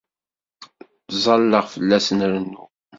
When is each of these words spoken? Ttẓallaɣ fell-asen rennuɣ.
Ttẓallaɣ 1.07 1.65
fell-asen 1.73 2.19
rennuɣ. 2.33 2.67